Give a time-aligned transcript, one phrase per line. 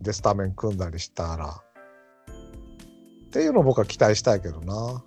[0.00, 1.62] でスタメン組んだりしたら。
[3.26, 5.04] っていうのを僕は期待したいけどな。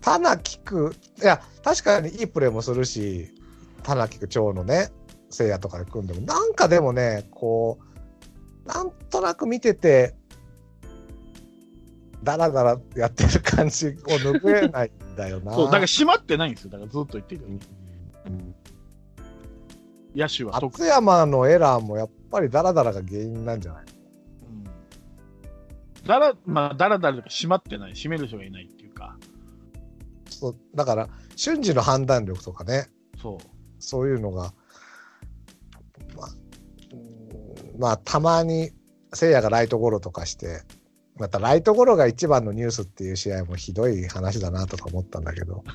[0.00, 3.34] 田中菊、いや、確かにいいプレーもするし、
[3.82, 4.90] 田中菊長のね、
[5.30, 7.78] 聖夜とかで組んでも、なんかでもね、こ
[8.64, 10.14] う、なんとなく見てて、
[12.22, 15.54] だらだらやってる感じを拭えないんだよな。
[15.54, 16.70] そう、だから閉まってないんですよ。
[16.70, 17.48] だからずっと言ってるよ。
[20.16, 20.60] うん野手は。
[20.60, 23.84] 特松山のエラーもやっぱりダラダラが原因なんじゃない
[24.42, 26.06] うん。
[26.06, 29.16] だら、まあ、だらだらとか閉まってない、閉める人がいないっていうか、
[30.28, 32.88] そうだから瞬時の判断力とかね。
[33.20, 33.38] そう。
[33.78, 34.54] そういうのが
[36.16, 36.28] まあ
[36.92, 38.70] うんまあたまに
[39.12, 40.62] せいやがライトゴロとかして
[41.16, 45.64] またライトゴロが一番のニュースっていう試合もひどい話だなとか思ったんだけど。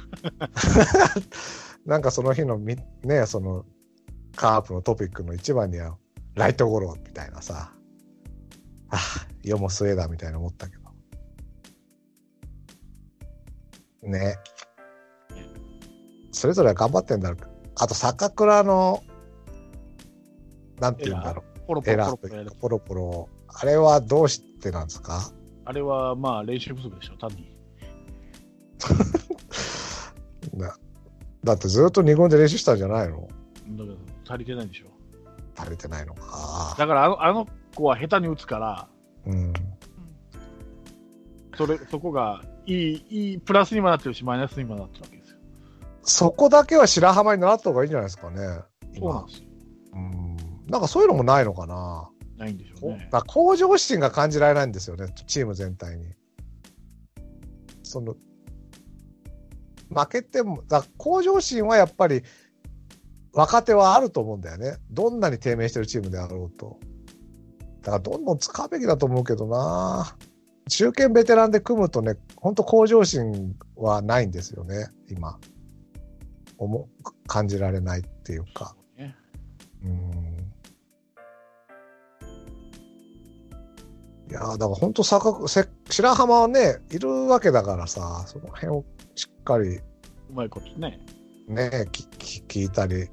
[1.86, 3.66] なんかその日のみねその
[4.36, 5.98] カープのトピックの一番には
[6.36, 7.74] ライトゴロみたいなさ。
[8.90, 8.98] あ
[9.44, 10.82] 世も末だみたいな思ったけど。
[14.10, 14.36] ね。
[16.32, 17.40] それぞれ頑張ってんだろう。
[17.76, 19.04] あと坂倉の
[20.80, 21.46] なんて言うんだろう。
[21.60, 22.46] エポロポロポロ。
[22.60, 23.30] ポロポロ。
[23.48, 25.32] あれはどうしてなんですか？
[25.66, 27.56] あれはまあ練習不足でしょ、単に。
[30.58, 30.76] な
[31.44, 33.28] だってずっと二軍で練習したんじゃないの？
[34.32, 34.88] 足りてないでしょ。
[35.58, 38.88] 足りてないのかだからあのあの子は下手に打つから、
[39.26, 39.54] うん
[41.58, 45.38] それそこがいいいいプラスにもなってるし、マイナスにもなってるわけですよ。
[46.04, 48.42] そこだけは白浜に習った方がいいんじゃないですかね
[48.96, 49.48] 今そうなんですよ。
[49.94, 50.38] うん
[50.68, 53.10] なんかそういうのもないのかなないんでしょうね。
[53.12, 56.06] だ向上心が感じられないんですよね、チーム全体に。
[57.84, 58.16] その
[59.94, 62.24] 負けても、だ向上心はやっぱり
[63.34, 64.78] 若手はあると思うんだよね。
[64.90, 66.80] どんなに低迷してるチームであろうと。
[67.82, 70.16] だからどんどん使うべきだと思うけどな。
[70.70, 75.40] 中堅ベテランで組むとね、本当向上心はないんですよね、今。
[76.58, 76.90] 思
[77.28, 78.76] 感じられないっていうか。
[78.98, 79.16] ね
[79.84, 80.22] うん
[84.30, 89.84] いやーだから本当坂せ白浜はねいるわけだからさその辺をしっかりう
[90.34, 91.02] まいことね。
[91.52, 93.10] ねきき聞いたり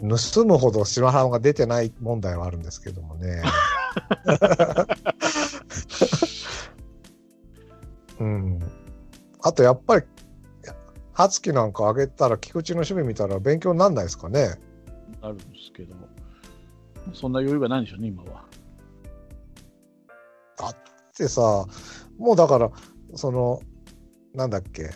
[0.00, 3.42] 盗むほど白浜が出てない問題はあるんですけどもね。
[8.20, 8.60] うん、
[9.40, 10.06] あとやっぱり
[11.12, 14.58] 初期なんか上げたら菊池の趣味見たら勉強になんないですかね。
[15.20, 16.08] あるんですけども。
[17.12, 18.44] そんな余裕がないんでしょうね、今は。
[21.14, 21.66] ってさ
[22.18, 22.70] もうだから
[23.14, 23.60] その
[24.34, 24.90] なんだっけ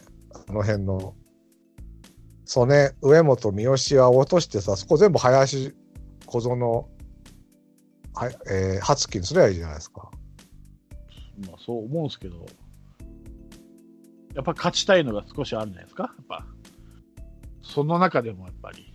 [0.48, 1.14] あの辺の
[2.48, 5.74] 曽根上本三好は落としてさそこ全部林
[6.24, 6.88] 小園
[8.14, 10.10] はいえー、初期にすればいいじゃないですか。
[11.46, 12.46] まあそう思うんですけど、
[14.34, 16.46] やっぱ勝ちたいのが少しあるんじゃないですか、やっぱ。
[17.62, 18.92] その中でもやっぱり。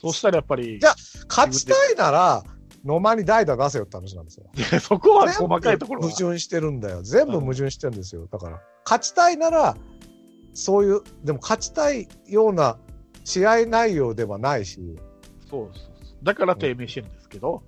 [0.00, 0.94] そうしたらやっぱりじ、ゃ
[1.28, 2.44] 勝ちたいなら
[2.84, 4.46] 野間に代打出せよって話なんですよ。
[4.80, 7.02] そこは細かいところ矛盾してるんだよ。
[7.02, 8.28] 全部矛盾してるんですよ。
[8.30, 9.76] だから、勝ちたいなら、
[10.58, 12.78] そういう、でも勝ちたいような
[13.24, 14.80] 試合内容ではないし、
[15.48, 17.62] そうそうそうだから低迷してるんですけど、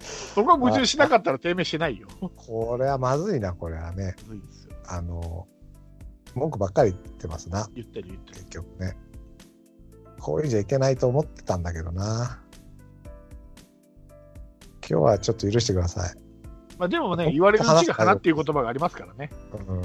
[0.00, 2.06] そこは矛盾しなかったら低迷してないよ。
[2.36, 4.14] これはまずいな、これはね。
[4.28, 4.76] むずいですよ。
[4.86, 5.48] あの、
[6.36, 8.38] 文句ばっかり言ってますな、言ってる言ってる。
[8.38, 8.96] 結局ね。
[10.20, 12.40] こういうんじゃいけないと思ってたんだけどな。
[14.88, 16.14] 今日はちょっと許してください。
[16.78, 19.30] まあでもね、言われるうちが花っていう言葉がありますからね。
[19.68, 19.82] うん。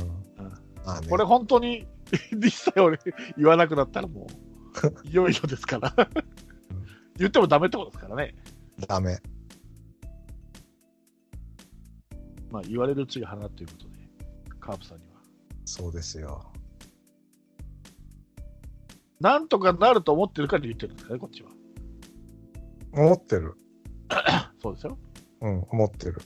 [0.86, 1.88] まあねこれ本当に
[2.34, 3.00] 実際俺
[3.38, 4.28] 言わなくなったらも
[5.04, 5.94] う、 いよいよですから。
[7.18, 8.36] 言ってもダメってことですからね。
[8.88, 9.20] ダメ。
[12.52, 13.96] まあ言われるうちが花ということで、
[14.60, 15.14] カープさんには。
[15.66, 16.52] そうですよ。
[19.20, 21.50] なんとかなると思ってるから言ってるんですかね、こっちは。
[22.92, 23.56] 思ってる。
[24.62, 24.98] そうですよ。
[25.42, 26.22] うん、思ってる。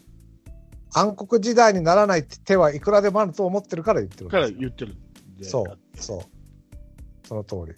[0.97, 4.95] 暗黒時代にならない手はいくらでもあると思ってるから言ってるんから言ってる。
[5.43, 7.27] そう、そう。
[7.27, 7.73] その通り。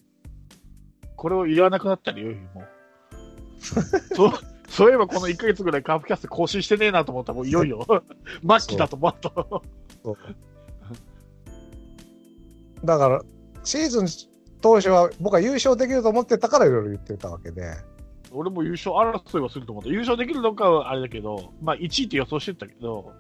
[1.16, 2.68] これを言わなくなったらいよもう。
[4.16, 4.32] そう、
[4.70, 7.86] そういえばこの1ヶ月ぐらいカープキャスト更新してねえなと思ったらもういよいよ、
[8.42, 9.64] 末期だと思うと。
[10.04, 10.18] そう
[12.86, 13.22] だから、
[13.66, 14.08] シーズン
[14.62, 17.76] 当初は僕は優勝できると思ってたからいろいろ言ってたわけで、
[18.32, 19.90] 俺も優勝争いはすると思った。
[19.90, 23.14] 優勝できるのかはあれだけど、まあ1位って予想してたけど、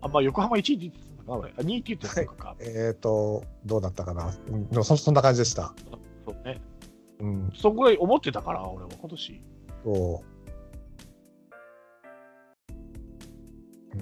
[0.00, 1.50] あ、まあ横浜1位って言ってたのかな、俺。
[1.50, 2.56] あ、2位って言ってたのか。
[2.60, 5.72] えっ、ー、と、どうだったかな、うんそ、そんな感じでした。
[6.26, 6.60] そうね。
[7.20, 9.40] うん、そんぐ思ってたから、俺は今年。
[9.84, 10.34] そう。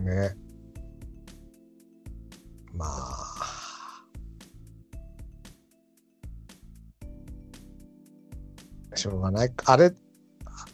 [0.01, 0.35] ね。
[2.75, 3.33] まあ。
[8.95, 9.53] しょうがない。
[9.67, 9.93] あれ、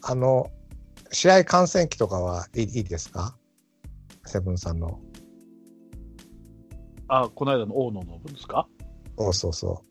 [0.03, 0.51] あの、
[1.11, 3.37] 試合観戦記とかはいいですか？
[4.25, 5.01] セブンさんの。
[7.09, 8.69] あ、この間の大野の分ですか？
[9.19, 9.83] そうそうそ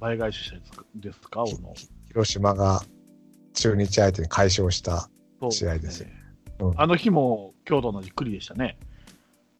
[0.00, 1.44] 倍返ししたやつですか、う。
[1.44, 1.74] 大野。
[2.08, 2.82] 広島が
[3.54, 5.10] 中日相手に快勝した。
[5.50, 6.14] 試合ですよね
[6.60, 8.78] うんあの日も京都同じ栗でしたね。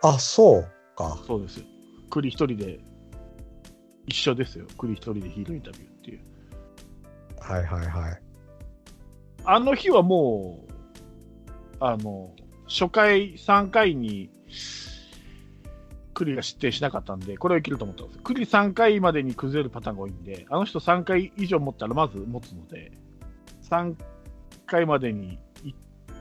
[0.02, 1.18] あ、そうか。
[1.26, 1.66] そうですよ。
[2.10, 2.80] 栗一人で、
[4.06, 4.66] 一緒ですよ。
[4.76, 6.20] 栗一人でヒーローインタビューっていう。
[7.40, 8.22] はいはいはい。
[9.44, 10.72] あの日はもう、
[11.80, 12.30] あの、
[12.68, 14.30] 初回3回に、
[16.14, 18.22] 栗が失点しなかったんで、これはいけると思ったんですよ。
[18.22, 22.92] 栗3回までに崩れるパターンが多いんで、あの人3回以上持ったらまず持つので、
[23.70, 23.94] 3
[24.66, 25.72] 回までにい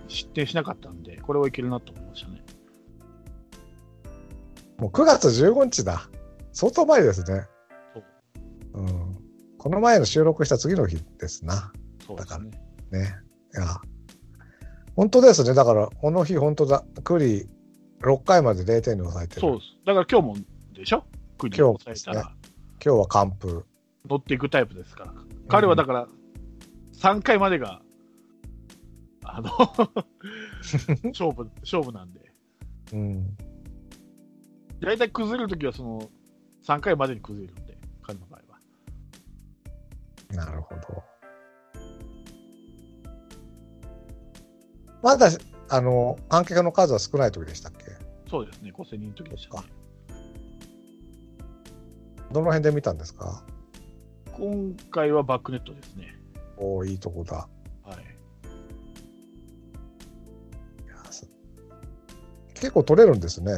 [0.08, 2.42] 失点しなかったんで、これはいけるなと思いましたね。
[4.78, 6.10] もう9月15日だ。
[6.54, 7.46] 相当前ですね。
[7.94, 9.18] そううん。
[9.58, 11.74] この前の収録した次の日ですな。
[12.08, 12.69] そうですね。
[12.92, 13.16] ね。
[13.54, 13.82] いや。
[14.96, 15.54] 本当ですね。
[15.54, 16.84] だから、この日本当だ。
[17.04, 17.48] クリ
[18.02, 19.42] 6回まで0点に抑えてる。
[19.42, 19.86] そうです。
[19.86, 21.04] だから今日もでしょ？
[21.38, 22.36] 栗を抑えた今ら
[22.84, 23.66] 今日は完封。
[24.10, 25.14] 乗っていくタイプですから。
[25.48, 26.08] 彼はだから、
[26.96, 27.82] 3回までが、
[29.24, 29.50] あの、
[31.12, 32.32] 勝負、勝負なんで。
[32.94, 33.38] うん。
[34.82, 36.10] 大体崩れるときはその、
[36.66, 38.60] 3回までに崩れるんで、彼の場合は。
[40.36, 41.04] なるほど。
[45.02, 45.30] まだ、
[45.70, 47.86] あの、観客の数は少ない時でしたっけ？
[48.30, 49.68] そうですね、5000人の時でしたね。
[52.32, 53.44] どの辺で見たんですか？
[54.34, 56.16] 今回はバックネットですね。
[56.58, 57.48] おおいいとこだ。
[57.84, 57.98] はい。
[62.54, 63.54] 結構取れるんですね。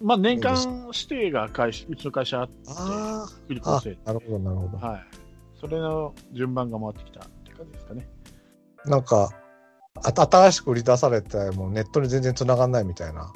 [0.00, 0.56] まあ、年間
[0.94, 4.78] 指定が会社うちの会社あって、あフリコ生、なるほど、なるほど。
[4.78, 5.00] はい。
[5.60, 8.08] それの順番が回ってきたって感じですかね。
[8.86, 9.30] なんか、あ
[10.02, 13.32] 新しく売り出されて、もうネットに全然繋がんないみたいな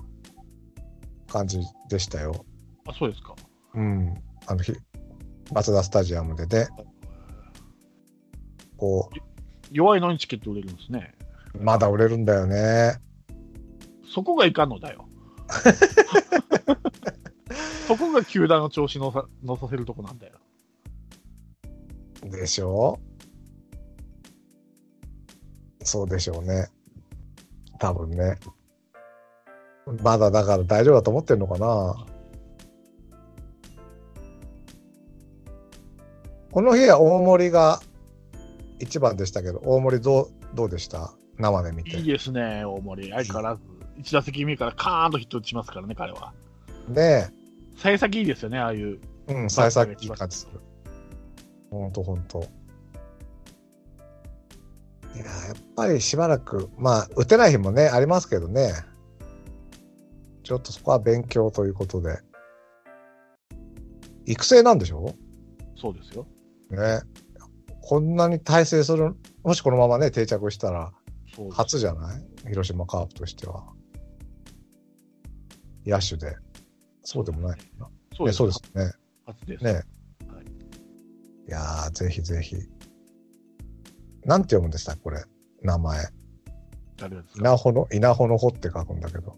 [1.29, 2.45] 感じでしたよ。
[2.87, 3.35] あ、そうですか。
[3.75, 4.15] うん。
[4.47, 4.75] あの日、
[5.53, 6.69] マツダスタジアムでね、
[8.77, 9.09] こ
[9.71, 11.15] 弱いのにチケット売れるんですね。
[11.55, 12.97] う、まだ売れるんだよね。
[14.13, 15.07] そこがいかんのだよ。
[17.87, 20.39] そこが球団の調子のさ乗させるとこなんだよ。
[22.25, 22.99] でしょ？
[25.85, 26.69] そうでしょうね。
[27.79, 28.39] 多分ね。
[30.03, 32.07] まだだから大丈夫だと思ってんのかな
[36.53, 37.81] この日は大森が
[38.79, 41.13] 一番でしたけど、大森どう、どうでした？
[41.39, 41.97] 生で見て。
[41.97, 43.11] いいですね、大森。
[43.11, 43.63] 相変わらず。
[43.99, 46.33] 1打席目からカーンとヒット打ちますからね、彼は。
[46.89, 47.31] ね
[47.77, 49.01] 幸先いいですよね、ああいう。
[49.29, 49.35] え。
[49.35, 50.61] うん、幸先いい感じする。
[51.71, 52.47] ほんとほんと。
[55.15, 58.73] いや、やっぱりしばらく、まあ、打てない日もね、ありますけどね。
[60.43, 62.19] ちょっとそこは勉強ということで。
[64.27, 65.15] 育成なんでしょ？
[65.77, 66.27] そうですよ。
[66.71, 67.01] ね。
[67.81, 70.93] こんなに大成する、もしこのままね、定着したら、
[71.51, 72.25] 初じゃない？
[72.49, 73.65] 広島カープとしては。
[75.85, 76.37] 野手で。
[77.03, 77.89] そうでもないな。
[78.17, 78.93] そうですねそうですね。
[79.27, 79.65] 初です。
[79.65, 79.73] ね。
[79.73, 79.83] はい
[81.49, 82.57] いやー、ぜひぜひ。
[84.25, 85.23] なんて読むんでしたこれ？
[85.63, 86.07] 名前。
[86.97, 87.41] 誰ですか？
[87.41, 89.37] 稲穂の、稲穂の穂って書くんだけど。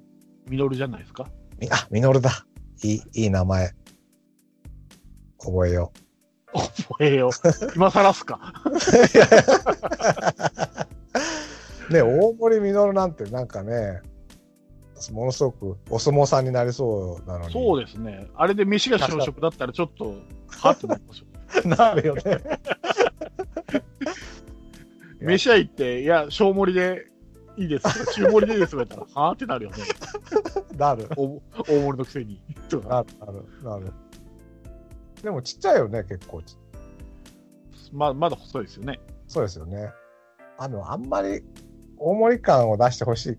[0.49, 1.27] ミノルじゃないですか？
[1.59, 2.47] みあ、ミノルだ。
[2.83, 3.73] いい、いい名前。
[5.39, 5.93] 覚えよ
[6.89, 7.31] 覚えよう。
[7.77, 8.53] 今更っすか？
[8.67, 8.71] う。
[11.93, 14.01] ね、大森ミノルなんてなんかね、
[15.13, 17.53] ものすごくお相撲さんになりそうなのに。
[17.53, 18.29] そうですね。
[18.35, 20.15] あれで飯が小食だったらちょっと、
[20.49, 21.27] はってなりますよ。
[21.77, 22.23] なるよね。
[25.25, 27.07] 飯屋行って、いや、小盛りで
[27.57, 29.77] いいです中盛りでいいですとか言ったら、 はーってなるよね。
[30.77, 31.09] なる。
[31.17, 32.41] 大大盛りのくせに。
[32.89, 33.93] なる、なる、なる。
[35.23, 36.43] でもちっちゃいよね、結構。
[37.93, 39.01] ままだ細いですよね。
[39.29, 39.91] そうですよね。
[40.59, 41.43] あの、あんまり
[41.97, 43.37] 大盛り感を出してほしい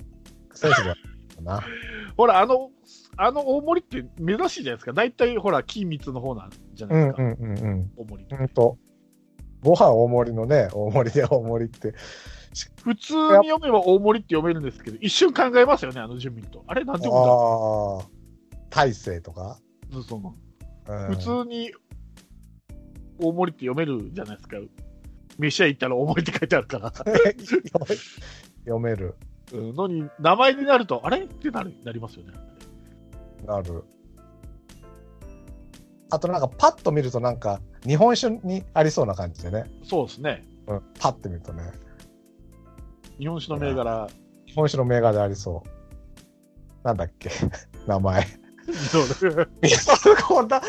[0.53, 0.95] 選手では
[1.43, 1.67] ないか
[2.17, 2.71] ほら、あの、
[3.17, 4.93] あの大盛りって珍しいじゃないですか。
[4.93, 7.01] 大体、ほら、金密の方なんじゃなな。
[7.01, 7.23] いですか。
[7.23, 7.91] うんうんうんうん。
[7.97, 8.35] 大盛り。
[8.37, 8.77] ほんと。
[9.65, 11.93] ご飯大盛りのね、大盛りで大盛りって。
[12.83, 16.63] 普通に読めば大盛りって読めるんですけど、一瞬考えますよね、あの順見ると。
[16.67, 18.05] あれ、なんて読むんだ。
[18.69, 19.59] 大勢とか？
[19.91, 20.35] うその
[20.87, 21.71] うん、普通に
[23.17, 24.57] 大森って読めるじゃないですか。
[25.39, 26.93] 飯屋行ったら大森って書いてあるから。
[28.65, 29.15] 読める。
[29.51, 31.23] うんのに、名前になると、あれ？
[31.23, 32.33] ってなるなりますよね。
[33.45, 33.83] なる。
[36.09, 39.65] あとなんかパッと見るとなんか日本酒にありそうな感じでね。
[39.83, 40.43] そうですね。
[40.67, 41.63] うん、パッて見るとね。
[43.19, 44.07] 日本酒の銘柄、
[44.45, 45.69] 日本酒の銘柄でありそう。
[46.83, 47.29] なんだっけ？
[47.87, 48.25] 名前。
[48.89, 48.99] そ
[50.11, 50.59] うこんな、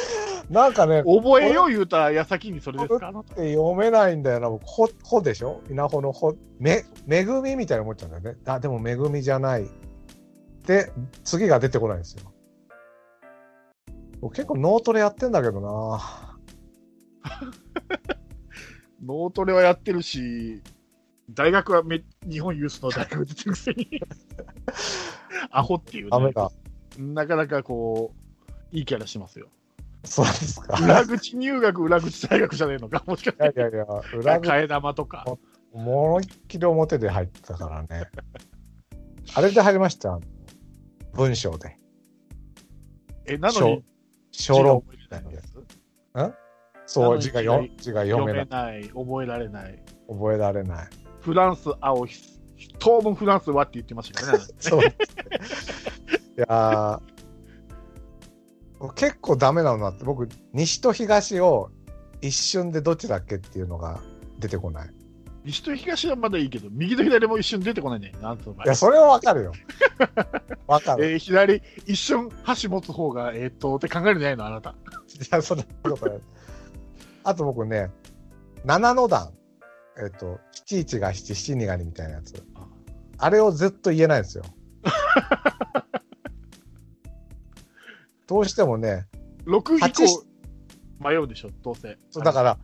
[0.51, 3.09] なんかね、覚えよう言うた矢先にそれですか？
[3.09, 4.51] あなた読めないんだよな。
[4.51, 5.63] 僕ほ、ほでしょ？
[5.71, 8.41] 稲穂のほ、め、めぐみみたいな思っちゃうんだよね。
[8.47, 9.67] あ、でもめぐみじゃない。
[10.67, 10.93] で、
[11.25, 12.31] 次が出てこないんですよ。
[14.27, 16.37] 僕結構脳トレやってんだけどな。
[19.05, 20.63] 脳トレはやってるし、
[21.31, 24.03] 大学はめ日本有数の 大学出てるくせに、
[25.51, 26.35] アホっていうね。
[26.99, 28.13] なかなかこ
[28.73, 29.47] う、いいキャラしますよ。
[30.03, 30.77] そうですか。
[30.83, 33.45] 裏口入学、裏口大学じゃねえのか、もしかして。
[33.45, 33.85] いやいやいや、
[34.19, 35.25] 裏口替え玉とか。
[35.73, 38.11] もう一気で表で入ってたからね。
[39.37, 40.19] あれで入りました？
[41.13, 41.79] 文章で。
[43.27, 43.85] え、なのに、
[44.39, 45.67] 小論字が覚えれないやつ？
[46.87, 48.81] そう、字がよ字が読読めめない。
[48.81, 49.83] ない、覚えられない。
[50.09, 50.89] 覚えられない。
[51.21, 52.07] フランス青、
[52.79, 54.45] 当分フランスはって言ってましたからね。
[54.61, 54.81] そう。
[54.81, 54.85] い
[56.37, 57.01] やー
[58.95, 61.71] 結構ダメなのなって、僕、西と東を
[62.21, 64.01] 一瞬でどっちだっけっていうのが
[64.39, 64.91] 出てこない。
[65.47, 68.11] 西と東はまだいいけど、右と左も一瞬出てこないね。
[68.21, 69.53] なんつうのいや、それはわかるよ。
[70.67, 71.05] わかる。
[71.13, 74.71] えー左、一瞬箸持つ方が、えーっと、って考えるんじゃないのあなた。
[74.71, 74.75] い
[75.31, 76.21] や、そんなことない。
[77.23, 77.93] あと僕ね、
[78.65, 79.33] 七の段。
[79.99, 82.43] えっ、と、七一が七、七二が二みたいなやつ。
[83.19, 84.45] あれをずっと言えないんですよ。
[88.27, 89.07] どうしてもね、
[89.47, 90.25] 6以降、
[90.99, 91.97] 迷うでしょ、どうせ。
[92.11, 92.59] そうだから、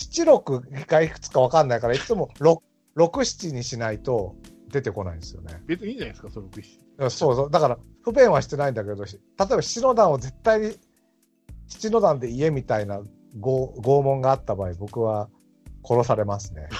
[0.00, 2.62] 七六がいくつかわかんないから、いつも六、
[2.94, 4.34] 六七にしないと
[4.68, 5.62] 出てこないんですよね。
[5.66, 6.64] 別にいいんじゃないですか、その6い
[6.98, 7.50] やそうそう。
[7.50, 10.76] だから、不便はしてないんだけど、し例えば七の段を絶対に、
[11.68, 13.00] 七の段で言えみたいな
[13.38, 15.28] 拷拷問があった場合、僕は
[15.84, 16.68] 殺されますね。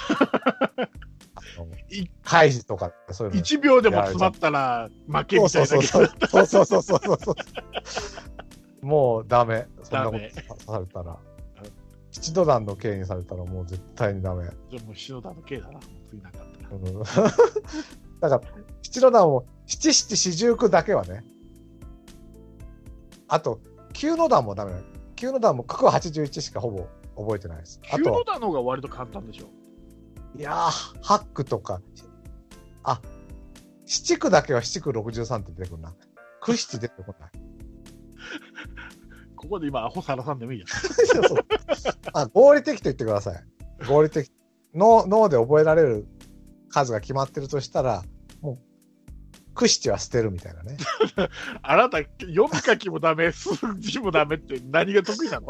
[1.58, 3.40] あのい開示とかそういうの。
[3.40, 7.32] 1秒でも詰まったら負けそうみたそいうなそうそうそうそうそうそうそ
[8.82, 8.86] う。
[8.86, 9.66] もうダメ。
[9.82, 10.18] そんなこ
[10.54, 11.18] とされたら。
[12.10, 14.44] 七度段の刑にされたらもう絶対にダメ。
[14.70, 16.76] じゃあもう篠田の刑だな、次なかったら。
[16.76, 17.02] うん
[18.20, 18.42] だから、
[18.82, 21.24] 七度段を七七四十九だけはね。
[23.28, 23.60] あと、
[23.92, 24.72] 九の段もダメ。
[25.16, 26.86] 九の段も九九八十一しかほぼ
[27.16, 27.80] 覚えてないです。
[27.90, 29.46] あ9のと、段の方が割と簡単でしょ。
[30.36, 31.80] いやー、八九とか、
[32.82, 33.00] あ、
[33.86, 35.94] 七九だけは七九六十三って出てくるな。
[36.42, 37.30] 九七出てこない。
[39.40, 40.66] ここで今、アホさらさんでもいいや。
[42.12, 43.44] あ合理的と言ってください。
[43.88, 44.30] 合理的。
[44.74, 46.06] 脳脳で覚えられる
[46.68, 48.04] 数が決まってるとしたら、
[48.42, 48.58] もう、
[49.54, 50.76] 九七は捨てるみたいなね。
[51.62, 55.46] あなた、読み書きもダメ、数字もダメって何が得意なの？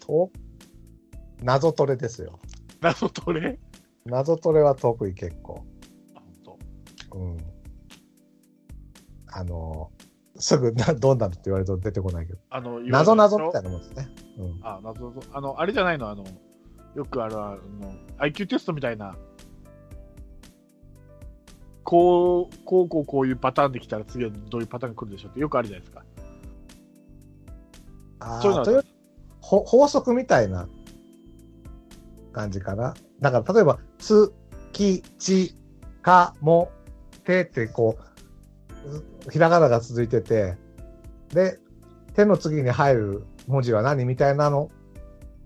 [0.00, 0.30] と、
[1.42, 2.40] 謎トレですよ。
[2.80, 3.60] 謎トレ？
[4.06, 5.66] 謎トレは得意結構。
[6.14, 6.58] あ本
[7.10, 7.38] 当うん。
[9.26, 9.92] あの、
[10.42, 12.38] すぐな、 どんなのって言われると出てこないけど。
[12.50, 13.70] あの、謎謎みたいな。
[13.70, 14.08] なもんですね。
[14.38, 14.58] うん。
[14.62, 15.22] あ、謎謎。
[15.32, 16.24] あの、あれじゃないの、あの、
[16.96, 19.16] よくある、あの、IQ テストみたいな。
[21.84, 26.04] こう、こう、こう、こういうパターンできたら次はどういうパターンが来るでしょうってよくあるじゃないですか。
[28.18, 28.82] あそういうの
[29.40, 30.68] ほ法則みたいな
[32.32, 32.94] 感じかな。
[33.20, 34.34] だから、例えば、つ、
[34.72, 35.56] き、ち、
[36.02, 36.72] か、も、
[37.24, 38.11] てって、こう、
[39.30, 40.56] ひらがなが続いてて、
[41.32, 41.58] で、
[42.14, 44.70] 手の次に入る文字は何みたいなの、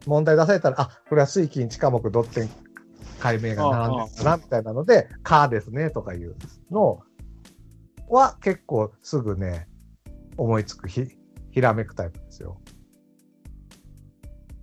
[0.07, 2.50] 問題出されたら、あ、これは水金地科目ドッテン
[3.21, 6.37] 解明が並んでるんだな、みたいなので、かですね、とかいう
[6.71, 7.00] の
[8.09, 9.69] は結構すぐね、
[10.37, 11.07] 思いつくひ、
[11.50, 12.61] ひらめくタイプですよ。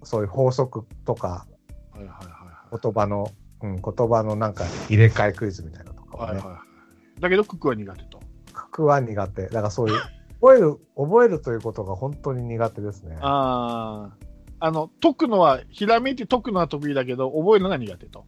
[0.03, 1.47] そういう法則とか、
[1.91, 2.79] はいはいはいはい。
[2.81, 6.63] 言葉の、うん、言葉のなんか入れ替えクイズみたいなのとかはね、はいはいは
[7.17, 7.21] い。
[7.21, 8.22] だけど、クックは苦手と。
[8.73, 9.43] 僕は苦手。
[9.43, 10.01] だからそういう、
[10.41, 13.19] 覚える、覚えるということが本当に苦手ですね。
[13.21, 14.09] あ
[14.59, 14.65] あ。
[14.65, 18.25] あの、解くのは、ひらめいて解くのは得意だけど、覚えるのが苦手と。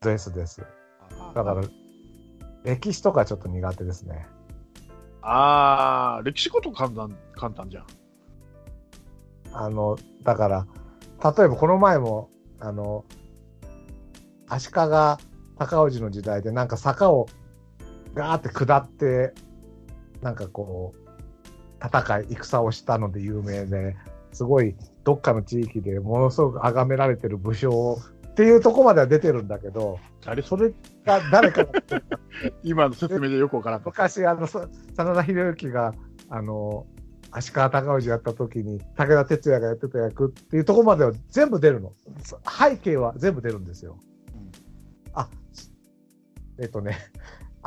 [0.00, 0.62] ですです。
[1.34, 1.60] だから、
[2.64, 4.26] 歴史とかちょっと苦手ですね。
[5.20, 7.86] ああ、歴史こと簡単、簡単じゃん。
[9.52, 10.66] あの、だから、
[11.22, 13.04] 例えばこの前も、あの、
[14.48, 15.18] 足利高
[15.90, 17.26] 氏の時代でなんか坂を
[18.16, 19.34] ガーって下って、
[20.22, 23.94] なんかこう、戦い、戦をしたので有名で、
[24.32, 30.72] すごいどっかの地域でものすごく崇められてる武将っていうとこまでは出てるんだけど、誰それ
[31.04, 31.72] が誰かが
[32.64, 33.82] 今の説明でよくわからん。
[33.84, 35.94] 昔、あの、そ真田広之が、
[36.30, 36.86] あの、
[37.30, 41.92] 足利尊氏やった時に、武田鉄矢がやってた役っていうところまでは全部出るの。
[42.46, 43.98] 背景は全部出るんですよ。
[44.34, 44.50] うん
[45.12, 45.28] あ、
[46.58, 46.98] えっとね、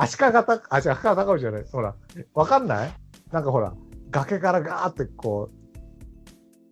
[0.02, 1.64] 足利た、あ、違う、足利尊氏じゃない。
[1.70, 1.94] ほら、
[2.34, 2.92] わかんない？
[3.32, 3.74] なんかほら、
[4.10, 5.50] 崖からガーってこ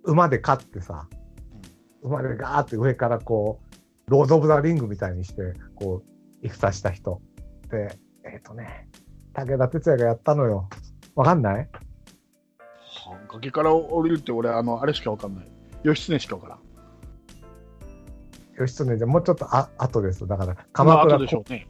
[0.05, 1.09] う、馬で勝ってさ、
[2.03, 3.61] 馬でガーって上からこ
[4.07, 7.21] う、ロード・オブ・ザ・リングみたいにして、こう、戦した人。
[7.71, 8.89] で、えっ、とね、
[9.35, 10.69] 武田鉄矢がやったのよ。
[11.15, 11.57] わかんない？
[11.59, 11.67] は
[13.15, 15.49] あ崖から降りるって俺、あの、あれしかわかんない。
[15.83, 16.59] 義経しかわからん。
[18.59, 20.27] 義経じゃもうちょっとあ後です。
[20.27, 21.69] だから、鎌倉でしょうね。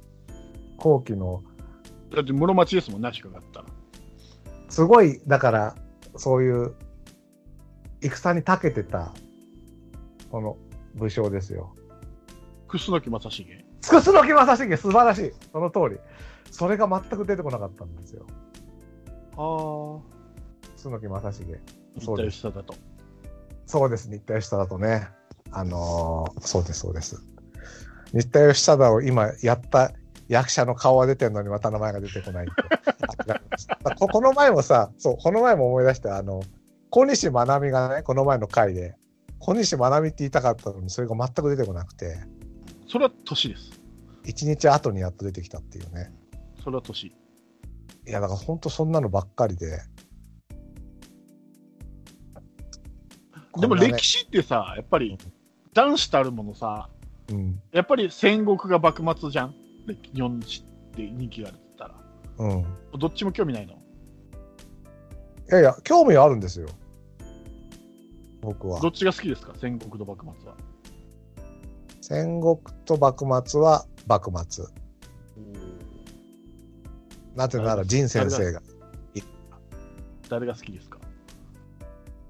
[0.76, 1.42] 後期の、
[2.14, 3.66] だって室町ですもんね、足利だったら。
[4.68, 5.74] すごい、だから、
[6.16, 6.74] そういう、
[8.00, 9.12] 戦に長けてた、
[10.30, 10.56] この
[10.94, 11.74] 武将ですよ。
[12.68, 13.64] 楠木正成。
[13.80, 15.32] つくすのき正成、素晴らしい。
[15.52, 16.00] その通り。
[16.50, 18.26] それが全く出てこなかったんですよ。
[19.32, 20.00] あ
[20.76, 21.60] 楠木正成。
[22.00, 22.26] そうです。
[22.26, 22.74] 義貞と。
[23.66, 25.08] そうです、新田義貞とね。
[25.50, 27.22] あのーそうです、そうです。
[28.12, 29.92] 新田義貞を今やった
[30.28, 32.52] 役者の顔は出てるのにまた名前が出てこないって。
[33.84, 36.42] あここの前もさ、そう、この前も思い出して、あの、
[36.90, 38.96] 小西真奈美がね、この前の回で、
[39.38, 42.18] 小西真奈美って言いたかったのに、それが全く出てこなくて、
[42.86, 43.80] それは年です。
[44.24, 46.12] 一日後にやっと出てきたっていうね。
[46.62, 47.06] それは年。
[47.06, 47.12] い
[48.06, 49.80] や、だから本当そんなのばっかりで。
[53.58, 55.18] でも歴史ってさ、やっぱり
[55.74, 56.88] 男子たるものさ、
[57.30, 57.60] うん。
[57.72, 59.54] やっぱり戦国が幕末じゃん。
[59.88, 61.94] 歴日本史って人気があるって言った
[62.42, 62.48] ら。
[62.50, 62.60] うん。
[62.60, 62.64] い
[62.98, 63.74] どっちも興味ないの？
[65.48, 66.68] やいや、興味はあるんですよ。
[68.42, 68.88] 僕はど。
[68.88, 69.54] っちが好きですか？
[69.58, 70.56] 戦国と幕末は。
[72.00, 74.64] 戦国と幕末は幕末。
[77.34, 78.62] なぜなら仁先生が。
[80.28, 80.98] 誰が好きですか？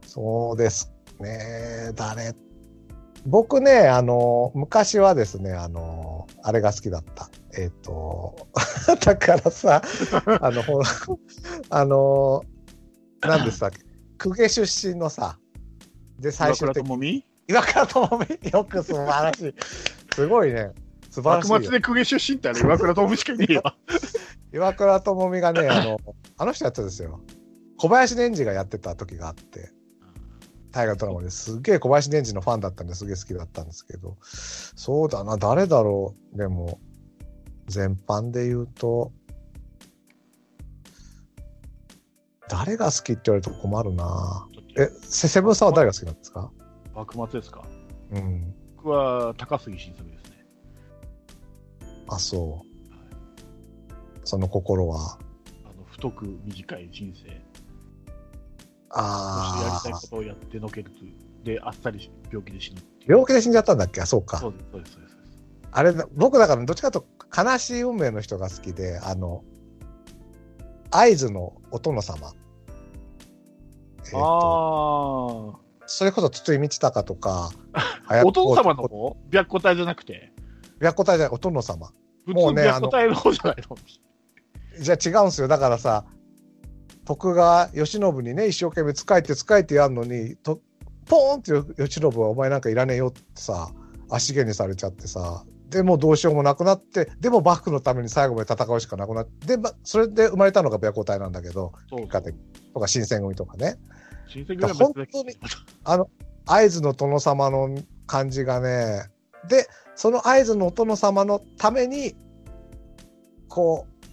[0.07, 1.93] そうですね。
[1.97, 2.35] 誰？
[3.27, 7.29] 僕ね、あの、昔はですね、あの、あれが好きだった。
[7.57, 8.49] えっ、と、
[9.05, 9.83] だからさ、
[10.41, 10.63] あの、
[11.71, 12.45] あの、
[13.21, 13.79] 何でしたっけ、
[14.23, 15.39] 公家出身のさ、
[16.19, 18.51] で、最終的に、岩倉智美？
[18.53, 19.55] よく素晴らしい。
[20.15, 20.73] すごいね。
[21.11, 21.55] 素晴らしいよ。
[21.55, 23.63] 幕末で公家出身ってあれ岩倉智美しかいねえよ。
[24.53, 25.99] 岩倉智美がね、あの、
[26.37, 27.21] あの人やったんですよ。
[27.79, 29.71] 小林年次がやってた時があって、
[30.73, 36.37] 大河ドラマですげえ小林年次のファンだったんですげえ好きだったんですけど、そうだな、誰だろう？
[36.37, 36.81] でも、
[37.69, 39.13] 全般で言うと、
[42.49, 44.49] 誰が好きって言われると困るな。
[44.77, 46.51] え、セセブンさんは誰が好きなんですか？
[46.95, 47.63] 幕末ですか？
[48.13, 48.55] うん。
[48.77, 50.47] 僕は高杉晋作ですね。
[52.09, 52.69] あ、そう。
[54.25, 55.19] その心は。
[55.65, 57.41] あの太く短い人生、そしてや
[58.91, 60.97] あありたいこ、とをやってのけると
[61.45, 62.81] で、あっさりし病気で死ぬ。
[63.07, 64.01] 病気で死んじゃったんだっけ？
[64.01, 64.65] あ、そうかそうです。
[64.73, 64.99] そうです
[65.73, 69.45] あれだ、僕だからどっちかと悲しい運命の人が好きで、あの、
[70.91, 72.33] 合図のお殿様。
[74.07, 77.51] えっとあそれこそ筒井道隆とか、
[78.09, 79.17] あ、お殿様のお方？
[79.31, 80.33] 白虎隊じゃなくて、
[80.81, 81.93] 白虎隊じゃない、お殿様。
[82.27, 83.77] 普もうね通白虎隊の方じゃないの？
[84.81, 85.49] じゃあ違うんですよ。
[85.49, 86.05] だからさ、
[87.05, 90.61] 徳川慶喜にね、一生懸命仕えて仕えてやるのに、と
[91.07, 93.71] ポーンって慶喜はお前なんかいらねえよってさ、
[94.11, 102.41] 足毛にされちゃってさ、でもうどうしようもなくなって、でも幕府のために最後まで戦うしかなくなって、で、ま、それで生まれたのが白虎隊なんだけど、結果的に
[102.73, 103.77] とか新選組とかね。
[104.29, 105.37] 親戚が別だ本当に
[106.47, 109.11] 合図の殿様の感じがね、
[109.49, 112.17] で、その合図のお殿様のために、
[113.49, 114.09] こう、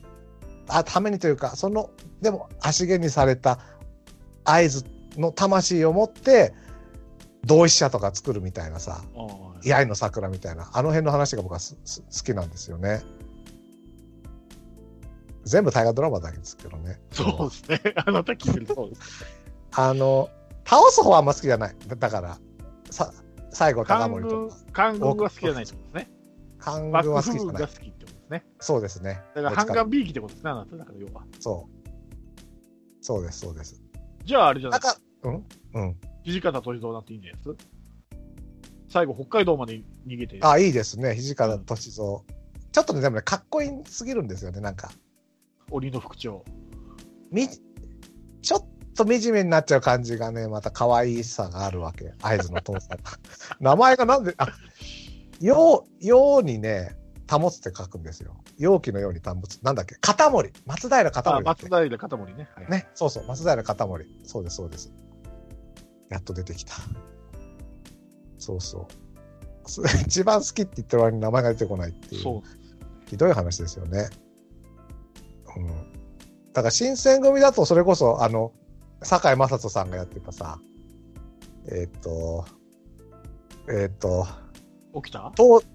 [0.68, 1.89] あ、ためにというか、その、
[2.22, 3.60] でも足毛にされた
[4.44, 4.84] 合図
[5.15, 6.54] の魂を持って、
[7.45, 13.03] 同志社とか作るみたいなさ、あ居合の桜みたいな、あの辺の話が僕は好きなんですよね。
[15.43, 16.99] 全部大河ドラマだけですけどね。
[17.12, 17.93] そうですね。
[18.03, 19.01] あなた聞いてるそうです。
[19.73, 20.29] あの、
[20.65, 21.75] 倒す方はあんま好きじゃない。
[21.88, 22.39] だだから、
[22.89, 23.13] さ
[23.51, 26.12] 最後、高森とか、、官軍が好きじゃないってことですね。
[26.58, 27.62] 官幕軍は好きじゃない。
[27.62, 28.45] 好きってことですね。
[28.60, 29.21] そうですね。
[29.36, 31.23] だから半眼美意気ってことですね、あなただから要は。
[31.39, 31.89] そう。
[33.01, 33.79] そうです、そうです。
[34.23, 35.45] じゃああれじゃなないんですか、うん？
[35.75, 35.97] うん。
[36.25, 37.67] 土方歳三なんていいんじゃないです
[38.89, 41.15] 最後、北海道まで逃げて、あ、いいですね。
[41.15, 41.95] 土方歳三。
[42.71, 44.91] ちょっとね、でもね、かっこいいすぎるんですよね、なんか。
[45.71, 46.43] 鬼の副長。
[47.31, 52.13] み、ちょっと惨めになっちゃう感じがね、また可愛さがあるわけ。
[52.21, 52.99] 合図の父さん。
[53.59, 54.47] 名前がなんで、あ、
[55.41, 56.95] よう、ようにね、
[57.29, 58.38] 保つって書くんですよ。
[58.57, 59.59] 容器のように保つ。
[59.61, 59.95] なんだっけ？
[59.95, 60.51] 片森。
[60.65, 62.49] 松平片あ森松平片森ね。
[62.55, 64.05] はい、ね、そうそう、松平片森。
[64.23, 64.93] そうです、そうです。
[66.10, 66.74] やっと出てきた。
[68.38, 69.70] そうそう。
[69.70, 72.22] そ 一番好きって言ってる割に名前が出てこないっていう。
[72.22, 73.10] そう。
[73.10, 74.10] ひどい話ですよね。
[75.58, 75.68] うん。
[76.54, 78.54] だから新選組だとそれこそ、あの、
[79.02, 80.60] 堺雅人さんがやってたさ、
[81.68, 82.46] えーっ、と、
[83.68, 84.28] えーっ、と、
[85.02, 85.32] 起きた？
[85.36, 85.65] 東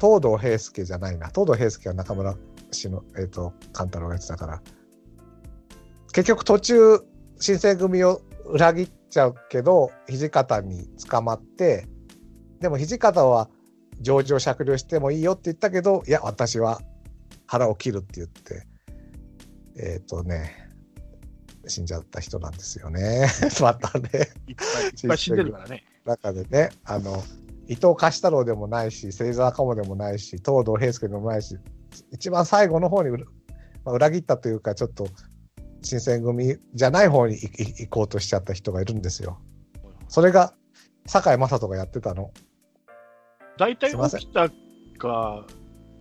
[0.00, 1.28] 東堂平介じゃないな。
[1.28, 2.36] 東堂平介は中村
[2.70, 4.62] 氏の、えーっ、と、勘太郎がやってたから。
[6.12, 7.00] 結局途中、
[7.38, 11.86] 新選組を裏切っちゃうけど、土方に捕まって、
[12.60, 13.50] でも土方は
[14.00, 16.80] 上場酌量してもいいよって言ったけど、いや、私は
[17.46, 18.66] 腹を切るって言って、
[19.76, 20.70] えっ、とね、
[21.66, 23.28] 死んじゃった人なんですよね。
[23.60, 24.08] またね。
[24.46, 25.84] いっぱいいっぱい死んでるからね。
[26.04, 27.22] 中でね、あの、
[27.66, 31.56] 伊藤貸太郎でもないし、芹沢鴨でもないし、東堂平介でもないし、
[32.10, 33.24] 一番最後の方に裏,、
[33.84, 35.06] まあ、裏切ったというか、ちょっと、
[35.82, 39.38] 新選組じゃない方に行行こうとしちゃった人がいるんですよ。
[40.08, 40.54] それが、
[41.06, 42.32] 堺雅人がやってたの。
[43.56, 44.50] 大体すいません起きた
[44.98, 45.46] か、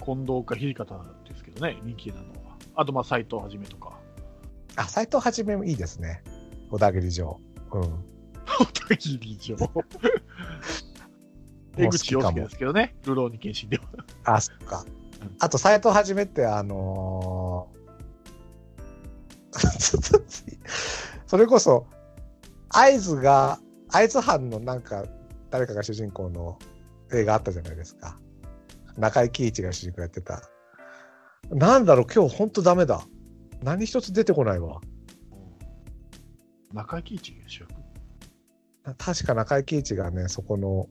[0.03, 2.57] 近藤か土方ですけどね、人気なのは。
[2.75, 3.99] あと、まあ、斎藤はじめとか。
[4.75, 6.23] あ、斎藤はじめもいいですね。
[6.69, 7.39] 小田切城。
[7.73, 7.81] うん。
[8.45, 9.57] 小田切城。
[11.77, 13.85] 江口洋介ですけどね、流浪に検診では。
[14.25, 14.83] あ、そっか
[15.21, 15.35] うん。
[15.39, 17.38] あと、斎藤はじめって、あのー
[21.27, 21.87] それこそ、
[22.69, 25.05] 会津が、会津藩のなんか、
[25.49, 26.59] 誰かが主人公の
[27.13, 28.19] 映画あったじゃないですか。
[28.97, 30.41] 中井貴一が主人公やってた。
[31.49, 33.01] なんだろう、今日ほんとダメだ。
[33.63, 34.81] 何一つ出てこないわ。
[36.73, 37.79] 中井貴一が主役？
[38.97, 40.87] 確か中井貴一がね、そこの、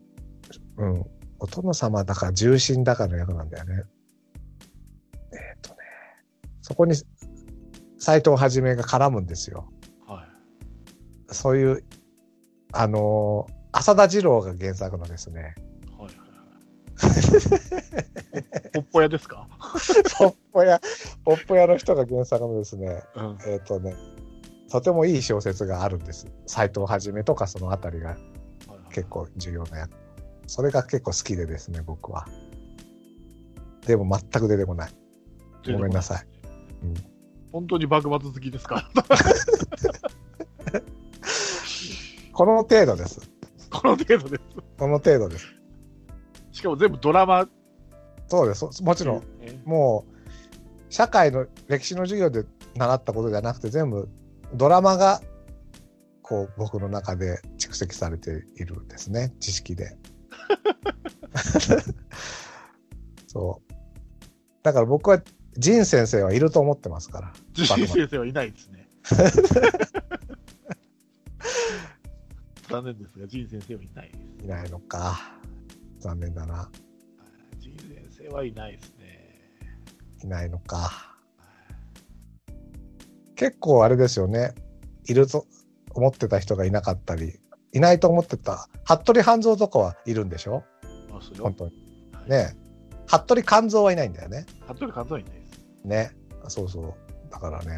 [0.77, 1.05] うん、
[1.39, 3.85] お殿様だか重臣だかの役なんだよね。
[5.33, 5.77] えっ、とね、
[6.61, 6.95] そこに
[8.09, 9.71] 斎藤はじめが絡むんですよ。
[10.07, 10.29] はい。
[11.35, 11.85] そういう、
[12.73, 15.55] あのー浅田次郎が原作のですね、
[15.99, 16.15] はいはい
[16.97, 17.11] は
[18.71, 18.73] い。
[18.73, 19.47] ポッポ屋ですか？
[20.19, 20.81] ポッポ屋、
[21.23, 23.39] ポッポ屋の人が原作のですね、うん。
[23.47, 23.95] えっ、とね、
[24.71, 26.29] とてもいい小説があるんです。
[26.47, 28.17] 斎藤はじめとかそのあたりが
[28.89, 29.93] 結構重要な役。
[30.47, 32.27] それが結構好きでですね、僕は。
[33.87, 34.91] でも全く出てこない。
[35.71, 36.27] ごめんなさい。
[36.85, 36.95] うん
[37.53, 38.91] 本当に幕末好きですか？
[42.33, 43.21] この程度です。
[43.71, 44.43] この程度です。
[44.79, 45.47] この程度です。
[46.53, 47.49] しかも全部ドラマ？
[48.29, 48.67] そうです。
[48.71, 52.45] そもちろん、ねもう、社会の歴史の授業で
[52.77, 54.09] 習ったことじゃなくて、全部
[54.55, 55.21] ドラマが、
[56.23, 59.97] こう、僕の中で蓄積されているんですね、 知識で。
[63.27, 63.73] そう。
[64.63, 65.21] だから僕は、
[65.59, 67.33] 仁先生はいると思ってますから。
[67.57, 68.89] 自信先生はいないですね。
[72.71, 74.45] 残念ですが、仁先生はいないです。
[74.45, 75.19] いないのか。
[76.01, 76.71] 残念だな。
[77.59, 79.41] 仁先生はいないですね。
[80.23, 81.17] いないのか。
[83.35, 84.55] 結構あれですよね。
[85.07, 85.47] いると
[85.95, 87.41] 思ってた人がいなかったり、
[87.73, 90.63] いないと思ってた、服部半蔵とかはいるんでしょ？
[91.41, 91.73] 本当に。
[92.13, 92.57] はいね
[93.07, 94.45] 服部勘蔵はいないんだよね。
[94.67, 95.38] 服部勘蔵はいない。
[95.85, 96.13] ね。
[96.49, 96.95] そうそう。
[97.31, 97.73] だからね、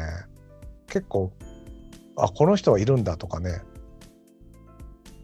[0.87, 1.31] 結構、
[2.17, 3.61] あ、この人はいるんだとかね、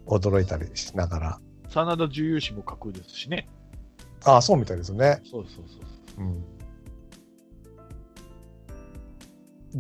[0.06, 1.40] 驚いたりしながら。
[1.70, 3.48] 真田重勇士も架空ですしね。
[4.26, 5.22] あそうみたいですね。
[5.30, 5.66] そうそうそう
[6.16, 6.26] そう。
[6.26, 6.44] うん。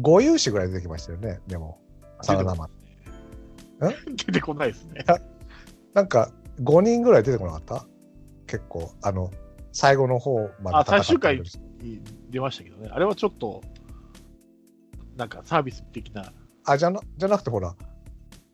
[0.01, 1.79] 五勇士ぐらい出てきましたよね、でも。
[2.21, 2.69] サラダマン。
[4.15, 5.03] 出てこないですね。
[5.93, 6.31] なんか、
[6.61, 7.85] 5人ぐらい出てこなかった？
[8.47, 9.31] 結構、あの、
[9.71, 11.41] 最後の方まであ最終回
[12.29, 12.89] 出ましたけどね。
[12.91, 13.61] あれはちょっと、
[15.15, 16.31] なんかサービス的な。
[16.65, 17.75] あ、じゃな、じゃなくてほら、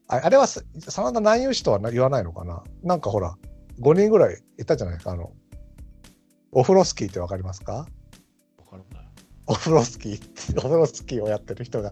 [0.07, 2.63] ああれはさ真田南勇士とはな言わないのかな？
[2.83, 3.36] なんかほら、
[3.81, 4.95] 5人ぐらいいたじゃない？
[4.95, 5.31] ですか、あの、
[6.51, 7.88] オフロスキーってわかりますか？
[9.45, 11.91] オフロスキー、オフロスキーをやってる人が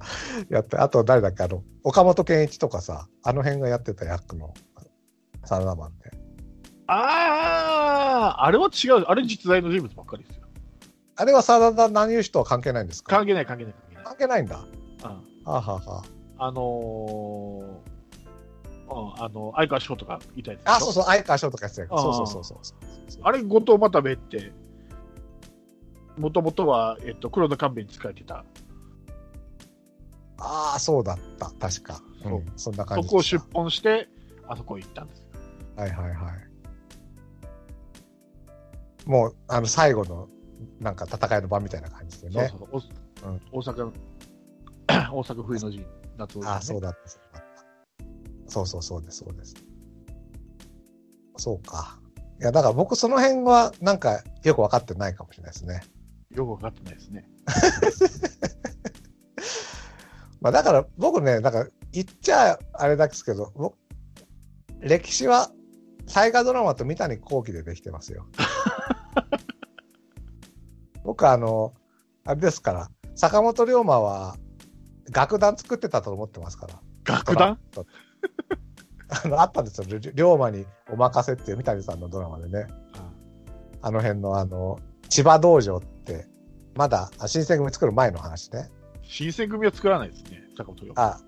[0.50, 4.54] やって、あと誰だっけ、あの、岡本健一とかさ、あの辺がやってた役の、
[5.44, 6.12] サラダマンで。
[6.88, 9.02] ああ、あれは違う。
[9.02, 10.41] あれ実在の人物ばっかりですよ。
[11.22, 13.16] あれは真田南勇士とは関係ないんですか？
[13.16, 14.44] 関係ない関係ない関係ない。
[14.44, 14.56] んだ。
[14.56, 14.64] は
[15.04, 15.10] うん
[15.46, 16.04] あ、はあは
[16.40, 16.64] あのー、
[18.90, 20.72] うん、あの、相川翔とかいたやつでしょ？
[20.72, 22.78] あ、あ、そうそう、相川翔とかやってたそうそうそうそうそう。
[23.24, 24.52] あれ、後藤又兵衛って、
[26.18, 28.44] もともとは、えっと、黒田官兵衛に仕えてた。
[30.40, 32.02] ああ、そうだった、確か。
[32.24, 34.10] そううん、そんな感じそこを出奔して、
[34.48, 35.28] あそこ行ったんですよ。
[35.76, 36.48] はいはいはい。
[39.10, 40.28] もう、あの、最後の、
[40.80, 42.50] なんか戦いの場みたいな感じでね。
[42.50, 42.88] そうそ
[43.28, 43.94] う大阪の、
[45.14, 45.86] 大阪冬の陣、
[46.18, 47.22] 夏の陣ねああ、そうだった、そう。
[48.48, 49.56] そうそうそうです、そうです。
[51.38, 52.00] そうか。
[52.40, 55.82] いや、だから僕その辺は、なんか、よく分かってないかもしれないですね。
[56.36, 57.30] よく分かってないですね。
[60.42, 63.76] まあだから僕ね、なんか言っちゃあれですけど、僕
[64.80, 65.52] 歴史は
[66.14, 68.26] 大河ドラマと三谷幸喜でできてますよ。
[71.04, 71.74] 僕あの、
[72.26, 74.36] あれですから、坂本龍馬は
[75.12, 76.82] 楽団作ってたと思ってますから。
[77.04, 77.58] 楽団？
[79.24, 79.86] あの、あったんですよ。
[80.14, 82.68] 龍馬にお任せっていう三谷さんのドラマでね。
[83.82, 86.28] あの辺のあの、千葉道場って、
[86.76, 88.70] まだあ新選組作る前の話ね。
[89.04, 91.04] 新選組は作らないですね、坂本龍馬。
[91.04, 91.20] あ、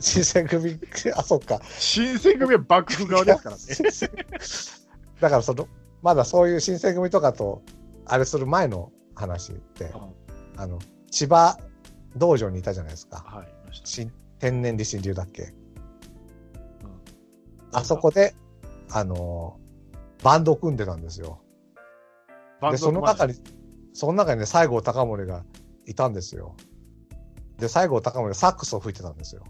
[0.00, 0.78] 新選組、
[1.14, 1.60] あ、そっか。
[1.78, 3.62] 新選組は幕府側ですからね。
[5.20, 5.68] だからその、
[6.02, 7.62] まだそういう新選組とかと、
[8.06, 10.14] あれする前の話って、うん
[10.56, 10.78] あの、
[11.10, 11.58] 千葉
[12.16, 13.24] 道場にいたじゃないですか。
[13.26, 13.48] はい、
[14.38, 15.42] 天然理心流だっけ。
[15.42, 15.54] うん
[17.72, 18.34] あそこで、
[18.90, 19.64] あのー
[20.24, 21.42] バンド組んでたんですよ。
[22.26, 23.34] で、バンドその中に、
[23.92, 25.44] その中にね、西郷隆盛が
[25.86, 26.56] いたんですよ。
[27.58, 29.44] で、西郷隆盛がサックスを吹いてたんですよ。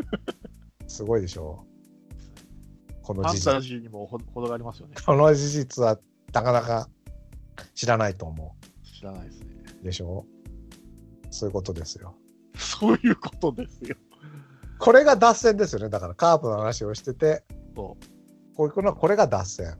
[0.88, 1.66] すごいでしょ
[3.02, 3.68] この事ファンタ実。
[3.68, 4.94] ジーにもがありますよね。
[5.04, 5.98] この事実は
[6.32, 6.88] なかなか
[7.74, 9.46] 知らないと思知らないですね。
[9.82, 9.84] う。
[9.84, 10.26] でしょ？
[11.30, 12.14] そういうことですよ。
[12.56, 13.96] そういうことですよ。
[14.78, 15.88] これが脱線ですよね。
[15.88, 17.96] だからカープの話をしてて、そ
[18.56, 19.78] こういうのはこれが脱線。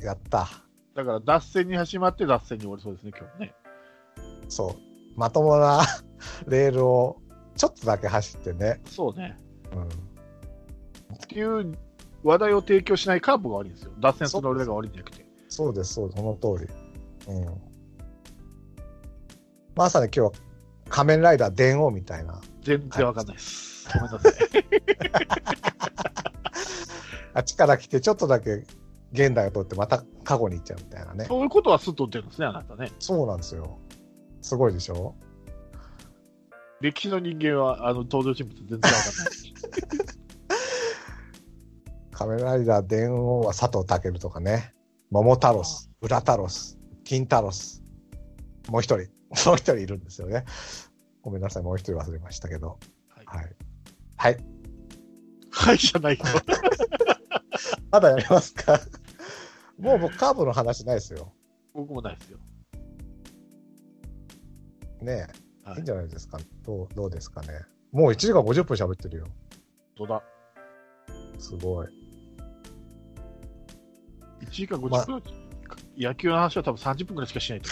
[0.00, 0.48] やった。
[0.94, 0.96] う。
[0.96, 3.54] だから脱線に始まって脱線に終わりそうですね、今日ね。
[4.48, 5.18] そう。
[5.18, 5.82] まともな
[6.46, 7.20] レールを
[7.56, 8.80] ちょっとだけ走ってね。
[8.86, 9.38] そうね。
[9.72, 9.82] うん。
[9.84, 9.88] っ
[11.28, 11.76] ていう
[12.22, 13.92] 話題を提供しないカープが悪いんですよ。
[13.98, 15.27] 脱線する俺らが悪いんじゃなくて。
[15.48, 16.20] そうです、そうです。
[16.22, 16.70] その通り。
[17.34, 17.46] うん。
[19.74, 20.32] まさに今日は
[20.88, 22.40] 仮面ライダー電王みたいな。
[22.62, 23.88] 全然わかんないです。
[23.94, 24.32] ごめんなさい。
[27.34, 28.64] あっちから来てちょっとだけ
[29.12, 31.24] 現代を取ってまた過去に行っちゃうみたいなね。
[31.26, 32.90] そういうことはすっとってるんですね、あなたね。
[32.98, 33.78] そうなんですよ。
[34.42, 35.14] すごいでしょ？
[36.80, 38.98] 歴史の人間は、あの、登場人物全然わかんない。
[42.12, 44.74] 仮面ライダー電王は佐藤健とかね。
[45.10, 47.82] 桃太郎ス、裏太郎ス、金太郎ス。
[48.68, 49.08] もう一人、
[49.48, 50.44] もう一人いるんですよね。
[51.22, 52.78] ごめんなさい、もう一人忘れましたけど。
[53.08, 53.56] はいはい。
[54.16, 54.38] はい。
[55.50, 56.24] はいじゃないよ。
[57.90, 58.78] まだやりますか？
[59.78, 61.32] もう僕カーブの話ないですよ。
[61.72, 62.38] 僕もないですよ。
[65.00, 65.26] ね
[65.64, 65.68] え。
[65.68, 66.38] はいいいんじゃないですか？
[66.64, 67.48] どう、どうですかね？
[67.92, 69.24] もう1時間50分喋ってるよ。
[69.96, 70.22] 本当だ。
[71.38, 71.88] すごい。
[74.40, 75.22] 1時間50分、
[75.96, 77.70] 野球の話は多分30分ぐらいしかしないと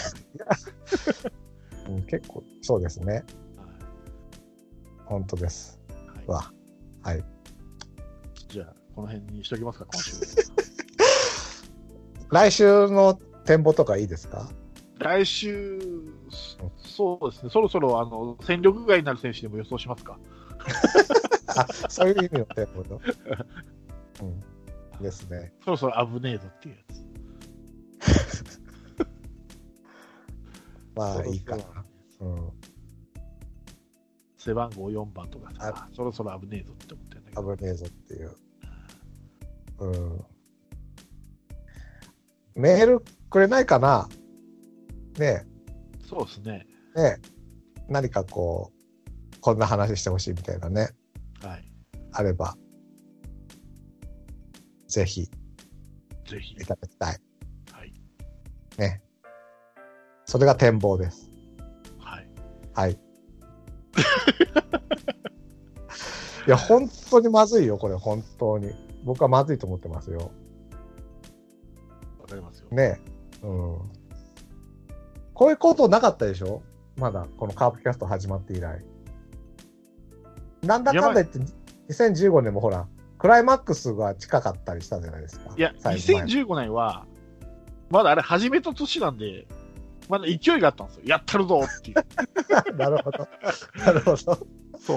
[1.87, 3.05] 思うん、結構、そうですね。
[3.05, 3.09] う。
[3.11, 3.25] はい
[5.05, 5.79] 本当です。
[5.87, 6.51] はいわ。
[7.01, 7.23] はい。
[8.49, 10.15] じゃあ、この辺にしときますか、今週。
[12.29, 13.13] 来週の
[13.45, 14.49] 展望とかいいですか？
[14.99, 15.79] 来週、
[16.77, 20.19] そうですね、そろそろあの戦力外になる選手でも予想しますか。
[21.55, 22.99] あ、そういう意味の展望の？
[24.21, 24.43] うん。
[25.01, 25.53] ですね。
[25.63, 27.07] そろそろ危ねえぞっていうやつ。
[30.95, 31.63] まあ、いいかな。
[32.21, 32.51] うん。
[34.37, 37.55] 背番号4番とかさ、そろそろ危ねえぞって思ってるんだけど。
[37.55, 38.35] 危ねえぞっていう。
[39.79, 40.25] うん。
[42.55, 44.09] メールくれないかな？
[45.19, 45.45] ね
[46.09, 46.65] そうですね。
[46.95, 47.37] え、ねえ。
[47.89, 50.89] 何かこう、こんな話してほしいみたいなね、
[51.41, 51.71] はい。
[52.11, 52.57] あれば、
[54.87, 55.29] ぜひ
[56.29, 56.57] ぜひい。
[56.57, 57.17] ただきたい。
[57.71, 57.93] はい。
[58.77, 59.01] ね。
[60.25, 61.29] それが展望です。
[61.99, 62.29] はい。
[62.73, 62.99] はい。
[66.47, 68.73] いや、本当にまずいよ、これ、本当に。
[69.03, 70.31] 僕はまずいと思ってますよ。
[72.19, 72.69] わかりますよ。
[72.71, 73.01] ね
[73.43, 73.47] え。
[73.47, 73.91] うん。
[75.33, 76.61] こういうことなかったでしょ？
[76.95, 78.83] まだ、このカープキャスト始まって以来。
[80.63, 81.39] なんだかんだ言って、
[81.89, 85.53] 2015年もほら、クライマックスが近かったりしたじゃないですか。
[85.57, 87.05] いや、最後前2015年は、
[87.89, 89.47] まだあれ始めた年なんで、
[90.09, 91.03] まだ勢いがあったんですよ。
[91.05, 91.97] やったるぞっていう。
[92.77, 93.27] なるほど。
[93.77, 94.17] なるほど。
[94.17, 94.35] そ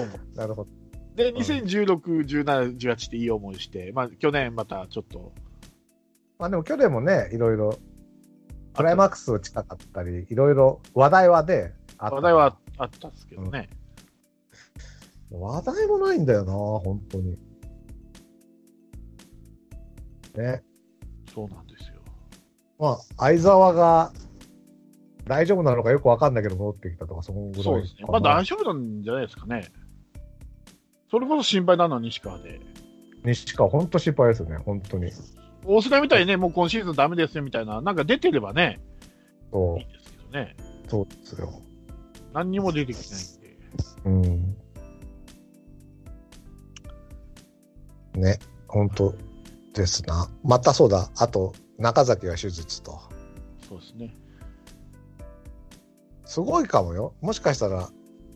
[0.01, 0.07] う。
[0.35, 0.69] なるほど。
[1.15, 5.33] で、2016、17、18っていい思いして、まあ去年またちょっと、
[6.39, 7.77] まあでも去年もね、いろいろ、
[8.73, 13.69] クライマックス近かったり、いろいろ話題はね、あった話題はあったんですけどね。
[15.31, 17.37] 話題もないんだよな、本当に。
[20.33, 20.63] ね。
[21.33, 22.01] そうなんですよ。
[22.79, 24.11] まあ、相沢が
[25.25, 28.05] 大丈夫なのかよくわかんないけど戻ってきたとか、そのぐらいそうですね。
[28.07, 29.71] まあ大丈夫なんじゃないですかね。
[31.09, 32.59] それこそ心配なのは西川で。
[33.23, 35.11] 西川、本当心配ですよね、本当に。
[35.63, 38.79] 大須賀みたいにね、もう今シーズンダメですよみたいな、なんか出てればね、
[39.51, 40.55] そいいですけどね。
[40.87, 41.53] う、そうですよ。
[42.33, 44.55] 何にも出てきてないんで。
[48.15, 48.21] うん。
[48.21, 49.13] ね、本当
[49.73, 50.29] ですな。
[50.43, 52.99] またそうだ、あと、中崎が手術と。
[53.67, 54.15] そうですね。
[56.25, 57.13] すごいかもよ。
[57.21, 57.89] もしかしたら、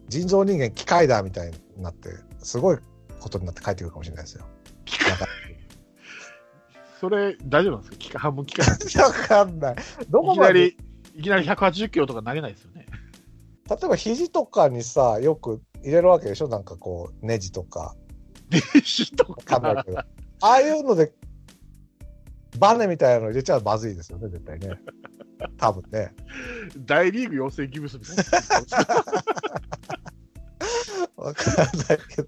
[0.08, 2.78] 人造人間機械だみたいになって、すごい
[3.20, 4.46] ことになって帰ってくるかもしれないですよ。
[4.86, 5.26] 中
[7.02, 7.98] それ、大丈夫なんですか？
[7.98, 8.68] 機械半分機械
[9.04, 9.76] わかんない。
[10.10, 10.78] どいこまで、きなり、
[11.20, 12.86] いきなり180キロとか投げないですよね。
[13.70, 16.48] 例えば肘とかにさ、よく入れるわけでしょ？
[16.48, 17.96] なんかこう、ネジとか。
[18.50, 20.06] 電子とわか。
[20.42, 21.14] ああいうので、
[22.58, 24.80] バネみたいなの入れちゃまずいですよね、絶対ね。
[25.58, 26.14] 多分ね。
[26.78, 28.26] 大リーグ養成義務すみたいな。
[31.24, 32.28] わかんないけど。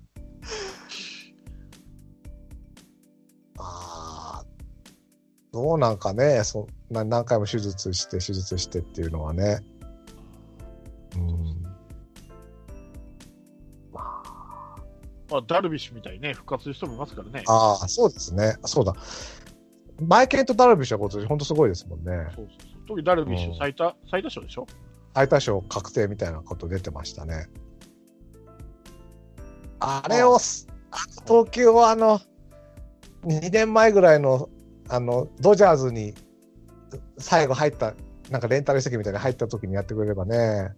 [3.60, 4.46] ああ、
[5.52, 9.60] どうなんかね、そな何回も手術して、手術してっていうのはね。
[11.16, 11.62] うん。
[13.92, 14.24] ま
[15.30, 17.44] まあ、ダルビッシュみたいにね、復活する人もいますからね。
[17.48, 18.56] あ、ああ、そうですね。
[18.66, 18.94] そうだ。
[20.02, 22.06] マイケンとダルビッシュは今年本当すごいですもんね。
[22.36, 24.68] そうそうそう特にダルビッシうんュ最多、最多勝でしょ？
[25.16, 27.48] 最多勝確定みたいなこと出てましたね。
[29.80, 32.20] あれをす、あの投球をあの、
[33.26, 34.50] 2年前ぐらいの、
[34.90, 36.14] あの、ドジャーズに
[37.18, 37.94] 最後入った、
[38.30, 40.72] なんかレンタル移籍みたいに入った時にやってくれればね、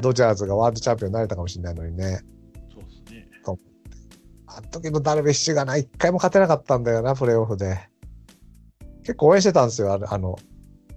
[0.00, 2.20] ドジャーズがワールドチャンピオンになれたかもしれないのにね。
[2.72, 3.28] そうですね。
[4.52, 7.88] あの時のダルビッシュがな、一回も勝てなかったんだよな、プレーオフで。
[9.02, 10.38] 結構応援してたんですよ、あの、あの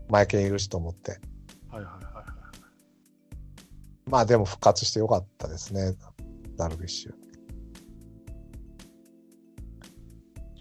[0.09, 1.19] マイケンいるしと思って。
[1.69, 2.25] はいはいはいはい。
[4.09, 5.95] まあでも復活してよかったですね、
[6.57, 7.13] ダルビッシュ。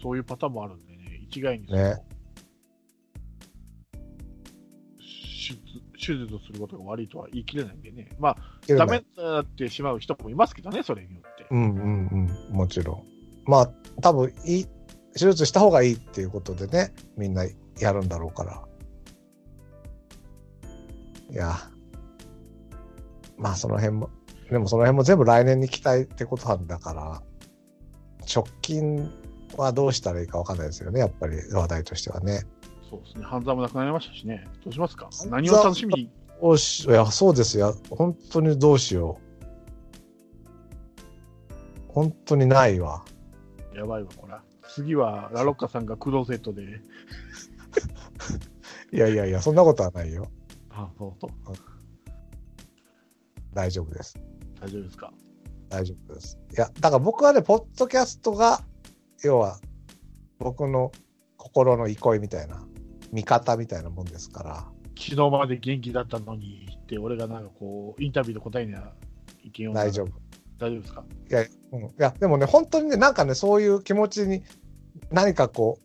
[0.01, 2.03] そういうパターンもあるんでね、一概にね
[6.05, 11.47] 手術することが悪いとは言い切れないんでね、まあ、ダメになってしまう人もいますけどね、それによって。
[11.49, 13.03] うんうんうん、もちろん。
[13.45, 14.67] まあ、多分いい、
[15.13, 17.45] 手術した方がいいっていうことでね、みんな
[17.79, 18.61] やるんだろうから。
[21.31, 21.55] いや、
[23.37, 24.09] まあその辺も、
[24.49, 27.21] でもその辺も全部来年に期待ってことなんだから、
[28.33, 29.11] 直近
[29.57, 32.43] はどうしたらいいかわかんないですよね、やっぱり話題としてはね。
[32.89, 35.09] そうですね、半沢もなくなりましたしね、どうしますか？
[35.29, 37.75] 何を楽しみに、どうしいや、そうですよ。
[37.89, 39.23] 本当にどうしよう。
[41.87, 43.03] 本当にないわ。
[43.75, 44.33] やばいわ、これ。
[44.75, 46.63] 次はラロッカさんがクローゼットで、
[48.91, 50.27] いやいやいや、そんなことはないよ。
[50.69, 51.29] あそうと、
[53.53, 54.19] 大丈夫です。
[54.59, 55.11] 大丈夫ですか？
[55.69, 56.37] 大丈夫です。
[56.51, 58.61] いや、だから僕はね、ポッドキャストが、
[59.23, 59.59] 要は、
[60.39, 60.91] 僕の
[61.37, 62.65] 心の憩いみたいな、
[63.11, 64.55] 味方みたいなもんですから、
[64.97, 68.93] 昨日まで元気だったのにって、俺がなんかこう、インタビューの答えには
[69.43, 69.73] 意見を。
[69.73, 70.07] 大丈夫。
[70.59, 71.03] 大丈夫ですか？
[71.71, 74.43] うん、いや、でもね、本当にね、なんかね、そういう気持ちに
[75.11, 75.79] 何かこ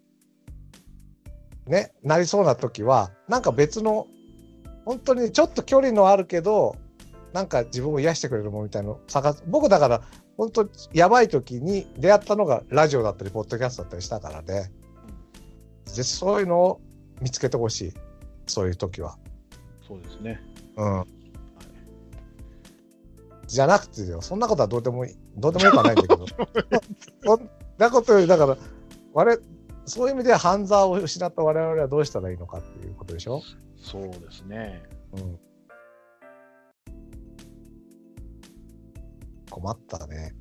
[1.66, 4.06] う、ね、なりそうな時は、なんか別の、
[4.84, 6.76] 本当にちょっと距離のあるけど、
[7.32, 9.44] なんか自分を癒してくれるものみたいなのを探す。
[9.46, 10.02] 僕だから、
[10.36, 14.72] 本当やばい時に出会ったのがラジオだったり、ポッドキャストだったりしたからね。
[15.94, 16.80] でそういうのを
[17.20, 17.94] 見つけてほしい。
[18.46, 19.18] そういう時は。
[19.86, 20.40] そうですね。
[20.76, 21.04] うん。
[23.46, 26.26] じゃなくてよ、そんなことはどうでもいい、どうでもよくはないんだけど。
[27.24, 28.58] そんなことより、だから、
[29.12, 29.38] 我
[29.86, 33.42] そういう意味では半沢を失った我々はどうしたらいいのかっていうことでしょ？
[33.80, 34.82] そうですね。
[35.14, 35.38] うん。
[39.50, 40.34] 困ったね。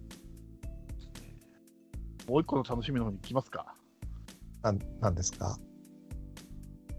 [2.28, 3.74] もう一個の楽しみの方に行きますか。
[4.64, 5.58] なん、なんですか？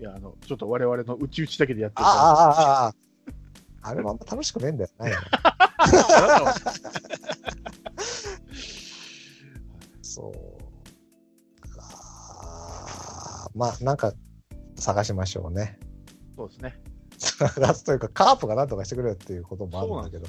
[0.00, 2.94] いや、あの、ちょっと我々のうちうちだけでやってるああ、ああ、ああ。
[3.82, 4.90] あれもあんま楽しくねえんだよ。
[4.98, 5.16] ないの
[10.02, 10.57] そう
[13.58, 14.12] まあ、なんか、
[14.76, 15.78] 探しましょうね。
[16.36, 16.80] そうですね。
[17.18, 20.26] 探すというか、カープがなんとかしてくれっていうこともあるんだけど。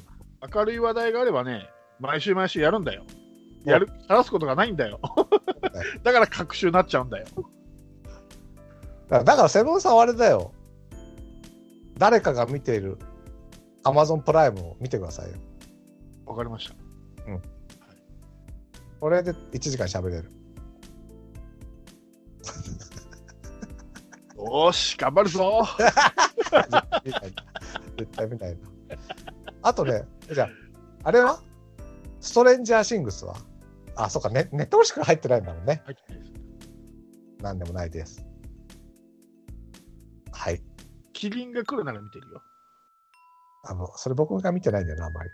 [0.53, 1.69] 明るい話題があればね、
[1.99, 3.03] 毎週毎週やるんだよ。
[3.65, 4.99] やる、話すことがないんだよ。
[6.03, 7.27] だから隔週になっちゃうんだよ。
[7.35, 10.51] だから、だからセブンさんはあれだよ。
[11.97, 12.97] 誰かが見ている
[13.83, 15.37] アマゾンプライムを見てくださいよ。
[16.25, 16.75] わかりました。
[17.27, 17.41] うんはい
[18.99, 20.38] これで1時間喋れる。
[24.39, 25.67] よーし、頑張るぞ。
[27.97, 28.69] 絶対見ないな。
[29.61, 30.49] あとね、じゃあ、
[31.03, 31.41] あれは？
[32.21, 33.35] ストレンジャーシングスは？
[33.95, 35.83] あ、そうか、ね、ネットフリしか入ってないんだもんね。
[37.39, 38.25] なんでもないです。
[40.31, 40.63] はい。
[41.11, 42.41] キリンが来るなら見てるよ。
[43.63, 45.29] あの、それ僕が見てないんだよな、あんまり。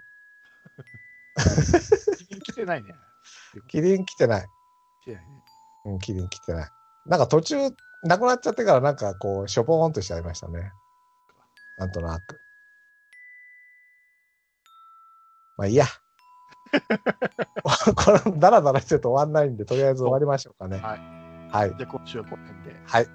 [2.28, 2.96] キリン来てないね。
[3.68, 4.48] キリン来てない。
[5.04, 5.44] 来てないね。
[5.86, 6.70] うん、キリン来てない。
[7.06, 7.58] なんか途中、
[8.06, 10.72] なくなっちゃってから、なんかこう、しょぼーんとしちゃいましたね。
[11.78, 12.40] なんとなく。
[15.58, 15.86] まあいいや。
[17.96, 20.80] これ、だらだらしてると終わんないんで、とりあえず終わりましょうかね。
[20.80, 21.00] はい。
[21.52, 21.76] はい。
[21.78, 22.82] じゃあ今週はこの辺で。
[22.86, 23.08] はい。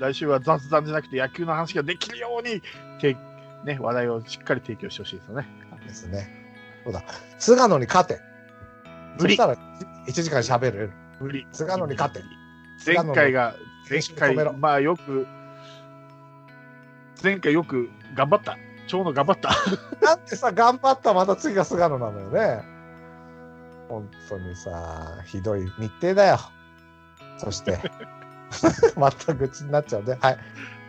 [0.00, 2.60] 来週は雑談じゃなくて野球の話ができるように、
[3.00, 3.16] て
[3.64, 5.46] ね、話題をしっかり提供してほしいですよね。
[5.86, 6.28] ですね。
[6.84, 7.04] そうだ。
[7.38, 8.20] 菅野に勝て。
[9.18, 9.56] 無理そしたら、
[10.06, 10.92] 1時間喋れる。
[11.20, 11.46] 無理。
[11.52, 12.22] 菅野に勝て。
[12.84, 13.54] 前回が、
[13.88, 15.26] 前回、まあよく、
[17.22, 18.56] 前回よく頑張った。
[18.86, 19.50] 長野頑張った。
[20.04, 22.64] だってさ、頑張ったまた次が菅野なのよね。
[23.88, 26.38] 本当にさ、ひどい日程だよ。
[27.38, 27.78] そして、
[28.96, 30.38] また愚痴になっちゃうんで、はい。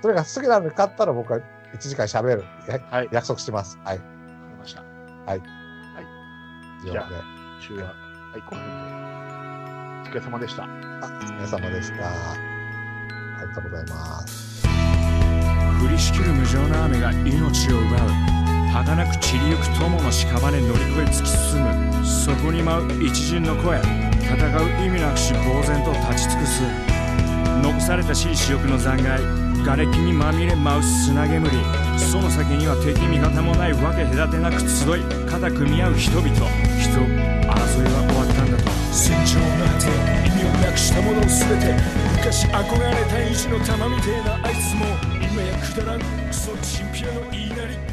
[0.01, 2.45] とにかく菅野に勝ったら僕は1時間喋る。
[2.67, 2.79] やはい。
[2.79, 3.79] わか約束します。
[3.83, 3.97] はい。
[3.97, 4.03] り
[4.59, 4.83] ました。
[6.83, 6.91] 以上で。
[6.91, 7.07] じゃ
[7.61, 9.03] 週は、はい、この辺で。
[10.09, 10.63] お疲れ様でした。
[10.63, 12.52] あ、お疲れ様でした。
[13.43, 14.63] ありがとうございます。
[15.83, 18.09] 降りしきる無情な雨が命を奪う
[18.71, 23.79] 儚く散りゆく友の屍乗り越え突き進むそこに舞う一陣の声
[24.21, 26.63] 戦う意味なくし呆然と立ち尽くす
[27.61, 29.23] 残されたしい死力の残骸
[29.65, 31.49] 瓦礫にまみれ舞う砂煙
[31.97, 38.02] その先には敵味方もないわけ隔てなく集い肩組み合う人々人争いは
[38.93, 39.87] 戦場の果て
[40.27, 41.73] 意味をなくしたもの全て
[42.15, 44.85] 昔憧れた意地の玉みてえなあいつも
[45.19, 45.99] 今やくだらん。
[45.99, 47.92] クソチンピラの言いなり。